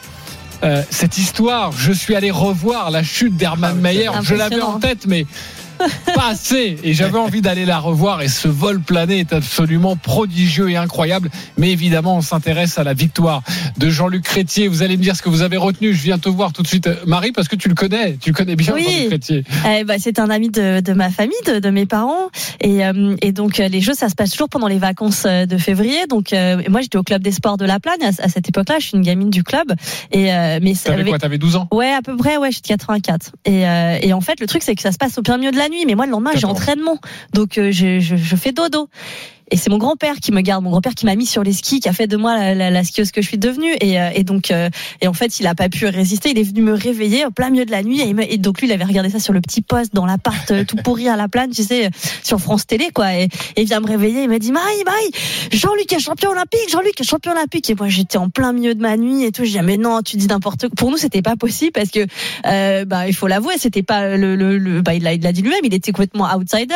euh, 0.64 0.83
cette 0.90 1.16
histoire, 1.16 1.71
je 1.71 1.93
suis 1.93 2.16
allé 2.16 2.33
revoir 2.33 2.90
la 2.90 3.04
chute 3.04 3.37
d'Hermann 3.37 3.78
Mayer. 3.78 4.11
Je 4.25 4.35
l'avais 4.35 4.61
en 4.61 4.81
tête, 4.81 5.07
mais 5.07 5.26
pas 6.14 6.28
assez. 6.31 6.76
Et 6.83 6.95
j'avais 6.95 7.19
envie 7.19 7.40
d'aller 7.40 7.64
la 7.64 7.78
revoir. 7.78 8.23
Et 8.23 8.28
ce 8.28 8.49
vol 8.49 8.81
plané 8.81 9.21
est 9.21 9.33
absolument 9.33 9.97
prodigieux 9.97 10.71
et 10.71 10.76
incroyable. 10.76 11.31
Mais 11.57 11.71
évidemment, 11.71 12.16
on 12.16 12.21
s'intéresse 12.21 12.78
à 12.78 12.85
la 12.85 12.95
victoire 12.95 13.43
de 13.78 13.88
Jean-Luc 13.90 14.23
Crétier. 14.25 14.69
Vous 14.69 14.83
allez 14.83 14.97
me 14.97 15.02
dire 15.02 15.16
ce 15.16 15.23
que 15.23 15.28
vous 15.28 15.43
avez 15.43 15.57
retenu. 15.57 15.93
Je 15.93 16.02
viens 16.02 16.19
te 16.19 16.28
voir 16.28 16.52
tout 16.52 16.62
de 16.62 16.66
suite, 16.69 16.88
Marie, 17.07 17.33
parce 17.33 17.49
que 17.49 17.57
tu 17.57 17.69
le 17.69 17.75
connais. 17.75 18.16
Tu 18.21 18.31
le 18.31 18.35
connais 18.35 18.57
bien, 18.57 18.73
Oui. 18.75 18.85
Jean-Luc 18.85 19.09
Crétier. 19.09 19.45
Eh 19.78 19.85
ben, 19.85 19.99
c'est 19.99 20.19
un 20.19 20.31
ami 20.31 20.49
de, 20.50 20.81
de 20.81 20.93
ma 20.93 21.11
famille, 21.11 21.37
de, 21.47 21.59
de 21.59 21.71
mes 21.71 21.87
parents. 21.87 22.28
Et, 22.61 22.85
euh, 22.87 23.16
et 23.23 23.33
donc, 23.33 23.61
euh, 23.61 23.69
les 23.69 23.81
jeux, 23.81 23.95
ça 23.95 24.09
se 24.09 24.14
passe 24.14 24.31
toujours 24.31 24.49
pendant 24.49 24.69
les 24.69 24.78
vacances 24.78 25.25
euh, 25.26 25.47
de 25.47 25.59
février. 25.59 26.07
Donc, 26.09 26.33
euh, 26.33 26.62
moi, 26.69 26.81
j'étais 26.81 26.99
au 26.99 27.02
club 27.02 27.23
des 27.23 27.33
sports 27.33 27.57
de 27.57 27.64
la 27.64 27.81
Plagne 27.81 28.02
à, 28.02 28.09
à 28.25 28.28
cette 28.28 28.49
époque-là. 28.49 28.76
Je 28.81 28.87
suis 28.88 28.97
une 28.97 29.02
gamine 29.02 29.31
du 29.31 29.43
club. 29.45 29.73
Et, 30.12 30.33
euh, 30.33 30.59
mais 30.62 30.75
T'avais 30.75 31.04
quoi? 31.04 31.19
T'avais 31.19 31.38
12 31.38 31.57
ans? 31.57 31.69
Ouais, 31.73 31.93
à 31.93 32.02
peu 32.02 32.16
près, 32.16 32.37
ouais, 32.37 32.49
je 32.50 32.54
suis 32.57 32.62
de 32.62 32.66
84. 32.69 33.33
Et, 33.45 33.66
euh, 33.66 33.99
et 34.02 34.12
en 34.12 34.21
fait, 34.21 34.40
le 34.40 34.47
truc, 34.47 34.62
c'est 34.62 34.75
que 34.75 34.83
ça 34.83 34.93
se 34.93 34.99
passe 34.99 35.16
au 35.19 35.23
plein 35.23 35.38
milieu 35.38 35.50
de 35.50 35.57
la 35.57 35.63
nuit. 35.68 35.85
Mais 35.87 35.94
moi, 35.94 36.06
le 36.06 36.12
lendemain, 36.12 36.33
j'ai 36.35 36.47
entraînement. 36.47 36.99
Donc, 37.33 37.59
euh, 37.59 37.71
je, 37.73 38.00
je, 38.00 38.16
je 38.16 38.37
fais 38.37 38.52
dodo. 38.52 38.88
Et 39.51 39.57
c'est 39.57 39.71
mon 39.71 39.79
grand-père 39.79 40.17
qui 40.17 40.33
me 40.33 40.41
garde, 40.41 40.65
mon 40.65 40.71
grand-père 40.71 40.95
qui 40.95 41.07
m'a 41.07 41.15
mis 41.15 41.27
sur 41.27 41.43
les 41.43 41.53
skis, 41.53 41.81
qui 41.81 41.89
a 41.89 41.93
fait 41.93 42.07
de 42.07 42.17
moi 42.17 42.37
la, 42.37 42.55
la, 42.55 42.71
la 42.71 42.85
skieuse 42.85 43.11
que 43.13 43.21
je 43.23 43.29
suis 43.29 43.39
devenue. 43.39 43.73
Et, 43.81 44.01
euh, 44.01 44.11
et 44.15 44.25
donc, 44.25 44.51
euh, 44.51 44.71
et 45.01 45.09
en 45.09 45.13
fait, 45.13 45.41
il 45.41 45.47
a 45.47 45.55
pas 45.55 45.69
pu 45.69 45.87
résister. 45.87 46.31
Il 46.31 46.39
est 46.39 46.45
venu 46.45 46.63
me 46.63 46.73
réveiller 46.73 47.27
au 47.27 47.31
plein 47.31 47.51
milieu 47.51 47.65
de 47.65 47.71
la 47.71 47.83
nuit. 47.83 48.01
Et, 48.01 48.39
donc 48.39 48.61
lui, 48.61 48.69
il 48.69 48.73
avait 48.73 48.85
regardé 48.85 49.11
ça 49.11 49.19
sur 49.19 49.33
le 49.33 49.41
petit 49.41 49.61
poste 49.63 49.95
dans 49.95 50.07
l'appart 50.07 50.51
euh, 50.51 50.65
tout 50.65 50.77
pourri 50.77 51.09
à 51.09 51.17
la 51.17 51.29
plane, 51.29 51.51
tu 51.51 51.63
sais, 51.63 51.91
sur 52.23 52.41
France 52.41 52.67
Télé, 52.67 52.91
quoi. 52.95 53.15
Et, 53.15 53.29
il 53.57 53.65
vient 53.67 53.81
me 53.81 53.87
réveiller. 53.87 54.23
Il 54.23 54.29
m'a 54.29 54.39
dit, 54.39 54.53
Marie, 54.53 54.83
Marie, 54.85 55.11
Jean-Luc 55.53 55.93
est 55.93 55.99
champion 55.99 56.31
olympique, 56.31 56.71
Jean-Luc 56.71 57.01
est 57.01 57.05
champion 57.05 57.33
olympique. 57.33 57.69
Et 57.71 57.75
moi, 57.75 57.89
j'étais 57.89 58.19
en 58.19 58.31
plein 58.31 58.53
milieu 58.53 58.75
de 58.75 58.81
ma 58.81 58.97
nuit 58.97 59.25
et 59.25 59.33
tout. 59.33 59.45
J'ai 59.45 59.59
dit, 59.59 59.65
mais 59.65 59.77
non, 59.77 60.01
tu 60.03 60.17
dis 60.17 60.27
n'importe 60.27 60.69
quoi. 60.69 60.75
Pour 60.77 60.91
nous, 60.91 60.97
c'était 60.97 61.23
pas 61.23 61.37
possible 61.37 61.73
parce 61.73 61.91
que, 61.91 62.07
euh, 62.47 62.85
bah, 62.85 63.09
il 63.09 63.15
faut 63.15 63.27
l'avouer, 63.27 63.55
c'était 63.59 63.83
pas 63.83 64.17
le, 64.17 64.37
le, 64.37 64.59
le- 64.59 64.83
bah, 64.83 64.95
il 64.95 65.03
l'a, 65.03 65.17
dit 65.17 65.43
lui-même, 65.43 65.61
il 65.65 65.75
était 65.75 65.93
complètement 65.93 66.29
outsider. 66.35 66.75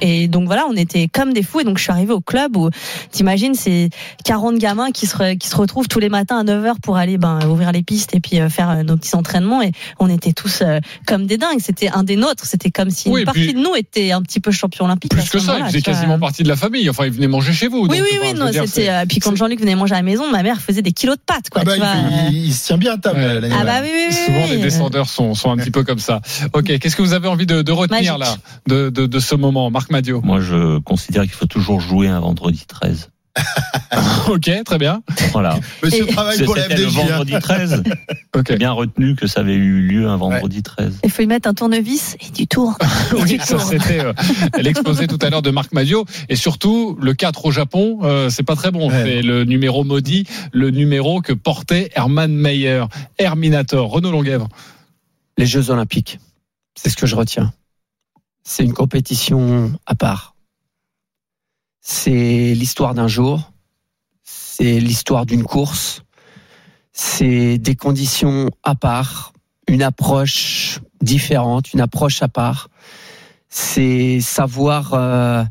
Et, 0.00 0.28
donc 0.28 0.46
voilà, 0.46 0.66
on 0.68 0.76
était 0.76 1.08
comme 1.08 1.32
des 1.32 1.42
fous. 1.42 1.60
Et 1.60 1.64
donc, 1.64 1.78
je 1.78 1.82
suis 1.82 1.92
au 2.10 2.20
club 2.20 2.56
où, 2.56 2.70
t'imagines, 3.10 3.54
c'est 3.54 3.90
40 4.24 4.58
gamins 4.58 4.90
qui 4.90 5.06
se, 5.06 5.34
qui 5.34 5.48
se 5.48 5.56
retrouvent 5.56 5.88
tous 5.88 6.00
les 6.00 6.08
matins 6.08 6.38
à 6.40 6.44
9h 6.44 6.80
pour 6.82 6.96
aller, 6.96 7.18
ben, 7.18 7.38
ouvrir 7.48 7.72
les 7.72 7.82
pistes 7.82 8.14
et 8.14 8.20
puis 8.20 8.40
euh, 8.40 8.48
faire 8.48 8.70
euh, 8.70 8.82
nos 8.82 8.96
petits 8.96 9.14
entraînements. 9.16 9.62
Et 9.62 9.72
on 9.98 10.08
était 10.08 10.32
tous 10.32 10.60
euh, 10.62 10.80
comme 11.06 11.26
des 11.26 11.38
dingues. 11.38 11.60
C'était 11.60 11.88
un 11.88 12.02
des 12.02 12.16
nôtres. 12.16 12.44
C'était 12.46 12.70
comme 12.70 12.90
si 12.90 13.08
Oui, 13.08 13.20
une 13.20 13.26
partie 13.26 13.40
puis- 13.44 13.54
de 13.54 13.58
nous 13.58 13.74
était 13.76 14.12
un 14.12 14.22
petit 14.22 14.40
peu 14.40 14.50
champion 14.50 14.84
olympique. 14.86 15.12
Plus 15.12 15.28
que 15.30 15.38
ça, 15.38 15.58
il 15.58 15.64
faisait 15.66 15.82
quasiment 15.82 16.18
partie 16.18 16.42
de 16.42 16.48
la 16.48 16.56
famille. 16.56 16.88
Enfin, 16.90 17.04
il 17.06 17.12
venait 17.12 17.28
manger 17.28 17.52
chez 17.52 17.68
vous. 17.68 17.86
Oui, 17.88 17.98
donc, 17.98 18.06
oui, 18.10 18.18
oui, 18.22 18.34
non, 18.34 18.50
dire, 18.50 18.64
euh, 18.78 19.04
Puis 19.08 19.18
quand 19.18 19.34
Jean-Luc 19.36 19.60
venait 19.60 19.74
manger 19.74 19.94
à 19.94 19.98
la 19.98 20.02
maison, 20.02 20.30
ma 20.30 20.42
mère 20.42 20.60
faisait 20.60 20.82
des 20.82 20.92
kilos 20.92 21.16
de 21.16 21.22
pâtes, 21.24 21.50
quoi. 21.50 21.62
Ah 21.62 21.64
bah, 21.64 21.72
tu 21.74 21.80
vois, 21.80 21.88
euh. 21.88 22.28
il, 22.30 22.46
il 22.46 22.52
se 22.54 22.66
tient 22.66 22.78
bien 22.78 22.94
à 22.94 22.98
table, 22.98 23.18
Ouais. 23.20 23.48
Ah 23.52 23.64
bah 23.64 23.74
oui, 23.82 23.88
oui, 23.92 24.04
oui. 24.08 24.14
Souvent, 24.14 24.44
oui. 24.44 24.56
les 24.56 24.62
descendeurs 24.62 25.08
sont, 25.08 25.34
sont 25.34 25.50
un 25.50 25.56
petit 25.56 25.70
peu 25.70 25.84
comme 25.84 25.98
ça. 25.98 26.20
Ok, 26.52 26.64
qu'est-ce 26.78 26.96
que 26.96 27.02
vous 27.02 27.12
avez 27.12 27.28
envie 27.28 27.46
de, 27.46 27.62
de 27.62 27.72
retenir 27.72 28.18
Magique. 28.18 28.36
là 28.36 28.36
de, 28.66 28.90
de, 28.90 29.06
de 29.06 29.20
ce 29.20 29.34
moment, 29.34 29.70
Marc 29.70 29.90
Madio 29.90 30.20
Moi, 30.22 30.40
je 30.40 30.78
considère 30.80 31.22
qu'il 31.22 31.32
faut 31.32 31.46
toujours 31.46 31.80
jouer 31.80 31.91
un 32.00 32.20
vendredi 32.20 32.64
13. 32.66 33.10
Ok, 34.28 34.50
très 34.64 34.78
bien. 34.78 35.02
Voilà. 35.32 35.58
Monsieur 35.82 36.06
travaille 36.06 36.42
pour 36.44 36.54
la 36.56 36.68
le 36.68 36.76
FDJ. 36.76 36.98
hein. 36.98 37.06
vendredi 37.06 37.32
13. 37.40 37.82
Ok. 38.34 38.46
J'ai 38.48 38.56
bien 38.56 38.72
retenu 38.72 39.14
que 39.14 39.26
ça 39.26 39.40
avait 39.40 39.54
eu 39.54 39.80
lieu 39.82 40.08
un 40.08 40.16
vendredi 40.16 40.62
13. 40.62 41.00
Il 41.04 41.10
faut 41.10 41.20
y 41.20 41.26
mettre 41.26 41.46
un 41.48 41.52
tournevis 41.54 42.16
et 42.26 42.30
du 42.30 42.46
tour. 42.46 42.78
Et 42.80 43.14
Oui, 43.20 43.36
du 43.36 43.38
ça 43.40 43.56
tour. 43.56 43.62
c'était 43.62 44.00
euh, 44.00 44.12
l'exposé 44.58 45.06
tout 45.06 45.18
à 45.20 45.28
l'heure 45.28 45.42
de 45.42 45.50
Marc 45.50 45.72
Madio 45.72 46.06
et 46.30 46.36
surtout 46.36 46.96
le 47.02 47.12
4 47.12 47.44
au 47.44 47.50
Japon, 47.50 47.98
euh, 48.04 48.30
c'est 48.30 48.42
pas 48.42 48.56
très 48.56 48.70
bon. 48.70 48.88
Ouais. 48.90 49.02
C'est 49.04 49.22
le 49.22 49.44
numéro 49.44 49.84
maudit, 49.84 50.26
le 50.52 50.70
numéro 50.70 51.20
que 51.20 51.34
portait 51.34 51.90
Hermann 51.94 52.32
Mayer, 52.34 52.84
Herminator, 53.18 53.90
Renaud 53.90 54.12
Longuèvre. 54.12 54.48
les 55.36 55.44
Jeux 55.46 55.68
Olympiques. 55.70 56.18
C'est 56.74 56.88
ce 56.88 56.96
que 56.96 57.06
je 57.06 57.16
retiens. 57.16 57.52
C'est 58.44 58.64
une 58.64 58.72
compétition 58.72 59.72
à 59.84 59.94
part. 59.94 60.31
C'est 61.84 62.54
l'histoire 62.54 62.94
d'un 62.94 63.08
jour. 63.08 63.52
C'est 64.22 64.78
l'histoire 64.78 65.26
d'une 65.26 65.42
course. 65.42 66.02
C'est 66.92 67.58
des 67.58 67.74
conditions 67.74 68.48
à 68.62 68.76
part, 68.76 69.32
une 69.66 69.82
approche 69.82 70.78
différente, 71.00 71.72
une 71.72 71.80
approche 71.80 72.22
à 72.22 72.28
part. 72.28 72.68
C'est 73.48 74.20
savoir, 74.20 74.94
euh, 74.94 75.44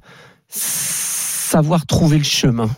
savoir 0.48 1.86
trouver 1.86 2.18
le 2.18 2.24
chemin 2.24 2.70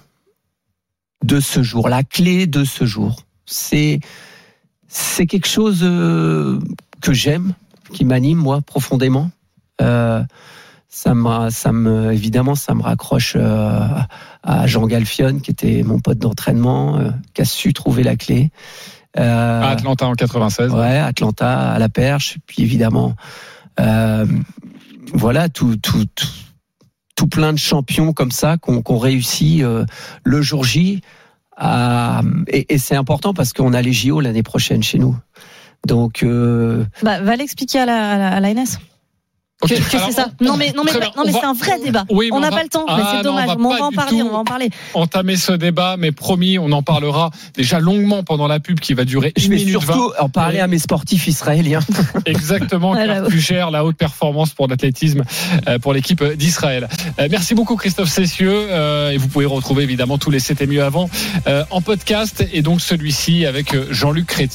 de 1.23 1.39
ce 1.39 1.61
jour, 1.61 1.87
la 1.89 2.03
clé 2.03 2.47
de 2.47 2.65
ce 2.65 2.85
jour. 2.85 3.23
C'est, 3.45 3.99
quelque 5.27 5.47
chose 5.47 5.81
euh, 5.83 6.59
que 7.01 7.13
j'aime, 7.13 7.53
qui 7.93 8.03
m'anime 8.03 8.39
moi 8.39 8.61
profondément. 8.61 9.29
Euh, 9.81 10.23
ça 10.95 11.15
me, 11.15 11.49
ça 11.49 11.71
me, 11.71 12.13
évidemment, 12.13 12.53
ça 12.53 12.75
me 12.75 12.83
raccroche 12.83 13.33
euh, 13.35 13.87
à 14.43 14.67
Jean 14.67 14.85
Galfion, 14.85 15.39
qui 15.39 15.49
était 15.49 15.81
mon 15.83 15.99
pote 15.99 16.19
d'entraînement, 16.19 16.97
euh, 16.99 17.09
qui 17.33 17.41
a 17.41 17.45
su 17.45 17.73
trouver 17.73 18.03
la 18.03 18.15
clé. 18.15 18.51
Euh, 19.17 19.61
À 19.61 19.69
Atlanta 19.69 20.05
en 20.05 20.13
96. 20.13 20.71
Ouais, 20.71 20.97
Atlanta, 20.99 21.71
à 21.71 21.79
la 21.79 21.89
perche. 21.89 22.37
Puis 22.45 22.61
évidemment, 22.61 23.15
euh, 23.79 24.25
voilà, 25.15 25.49
tout, 25.49 25.77
tout, 25.77 26.05
tout, 26.13 26.27
tout 27.15 27.27
plein 27.27 27.53
de 27.53 27.57
champions 27.59 28.13
comme 28.13 28.31
ça 28.31 28.57
qu'on 28.57 28.81
qu'on 28.83 28.97
réussit 28.99 29.63
euh, 29.63 29.85
le 30.23 30.41
jour 30.43 30.63
J. 30.63 31.01
à- 31.57 32.21
et 32.47 32.71
et 32.73 32.77
c'est 32.77 32.95
important 32.95 33.33
parce 33.33 33.51
qu'on 33.53 33.73
a 33.73 33.81
les 33.81 33.93
JO 33.93 34.19
l'année 34.21 34.43
prochaine 34.43 34.83
chez 34.83 34.99
nous. 34.99 35.15
Donc, 35.87 36.21
euh, 36.23 36.85
Bah, 37.01 37.19
va 37.21 37.35
l'expliquer 37.35 37.79
à 37.79 37.85
la, 37.87 38.11
à 38.11 38.17
la, 38.17 38.29
à 38.33 38.39
la 38.39 38.53
NS. 38.53 38.77
Que, 39.67 39.75
c'est 39.75 40.11
ça. 40.11 40.27
on- 40.41 40.45
Non 40.45 40.57
mais 40.57 40.71
non 40.75 40.83
mais 40.83 40.91
non 41.15 41.23
mais 41.25 41.31
c'est 41.31 41.43
un 41.45 41.53
vrai 41.53 41.79
débat. 41.83 42.05
Oui, 42.09 42.29
on 42.31 42.39
n'a 42.39 42.49
pas 42.51 42.63
le 42.63 42.69
temps, 42.69 42.85
mais 42.87 42.93
Ah, 42.97 43.07
c'est 43.11 43.17
non, 43.17 43.23
dommage. 43.23 43.49
on 43.57 43.69
va 43.69 43.75
on 43.79 43.83
en 43.85 43.91
parler, 43.91 44.21
on 44.21 44.29
va 44.31 44.37
en 44.39 44.43
parler. 44.43 44.69
entamer 44.93 45.35
ce 45.37 45.51
débat, 45.53 45.95
mais 45.97 46.11
promis, 46.11 46.57
on 46.59 46.71
en 46.71 46.83
parlera 46.83 47.31
déjà 47.55 47.79
longuement 47.79 48.23
pendant 48.23 48.47
la 48.47 48.59
pub 48.59 48.79
qui 48.79 48.93
va 48.93 49.05
durer 49.05 49.33
je 49.37 49.45
une 49.45 49.51
vais 49.51 49.55
minute 49.57 49.71
surtout 49.81 50.09
20. 50.17 50.23
en 50.23 50.29
parler 50.29 50.59
à 50.59 50.67
mes 50.67 50.79
sportifs 50.79 51.27
israéliens. 51.27 51.79
Exactement, 52.25 52.89
Voilà, 52.93 53.05
Claire 53.05 53.23
ouais. 53.23 53.31
Fugère, 53.31 53.71
la 53.71 53.83
haute 53.85 53.97
performance 53.97 54.51
pour 54.51 54.67
l'athlétisme 54.67 55.23
euh, 55.67 55.79
pour 55.79 55.93
l'équipe 55.93 56.23
d'Israël. 56.23 56.87
Euh, 57.19 57.27
Merci 57.31 57.55
beaucoup 57.55 57.75
Christophe 57.75 58.09
Cessieux 58.09 58.51
euh, 58.69 59.11
et 59.11 59.17
vous 59.17 59.27
pouvez 59.27 59.45
retrouver 59.45 59.83
évidemment 59.83 60.17
tous 60.17 60.29
les 60.31 60.39
C'était 60.39 60.67
mieux 60.67 60.83
avant 60.83 61.09
euh, 61.47 61.63
en 61.71 61.81
podcast 61.81 62.43
et 62.53 62.61
donc 62.61 62.81
celui-ci 62.81 63.45
avec 63.45 63.73
euh, 63.73 63.87
Jean-Luc 63.91 64.25
Chrétien. 64.27 64.53